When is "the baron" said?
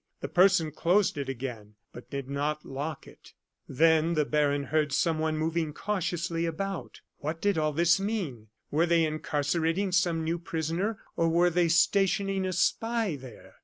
4.15-4.63